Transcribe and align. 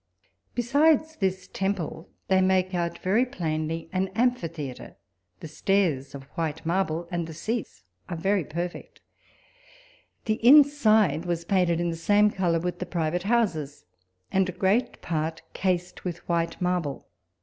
Besides 0.55 1.17
this 1.17 1.47
temple, 1.47 2.09
they 2.27 2.41
make 2.41 2.73
out 2.73 2.97
very 2.97 3.23
plainly 3.23 3.87
an 3.93 4.07
amphitheatre: 4.15 4.95
the 5.41 5.47
stairs, 5.47 6.15
of 6.15 6.23
white 6.33 6.65
marble, 6.65 7.07
and 7.11 7.27
the 7.27 7.33
scats 7.33 7.83
arc 8.09 8.17
very 8.19 8.43
perfect; 8.43 8.99
the 10.25 10.39
in 10.43 10.63
side 10.63 11.25
was 11.25 11.45
painted 11.45 11.79
in 11.79 11.91
the 11.91 11.95
same 11.95 12.31
colour 12.31 12.59
with 12.59 12.79
the 12.79 12.87
private 12.87 13.21
houses, 13.29 13.85
and 14.31 14.57
great 14.57 15.03
part 15.03 15.43
cased 15.53 16.03
with 16.03 16.27
white 16.27 16.59
marble. 16.59 17.07